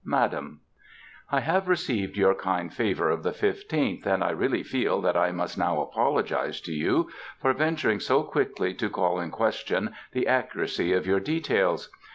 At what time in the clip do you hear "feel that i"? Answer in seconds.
4.63-5.31